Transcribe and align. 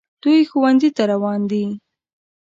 دوی 0.23 0.39
ښوونځي 0.49 0.89
ته 0.97 1.03
روان 1.11 1.41
دي 1.51 1.65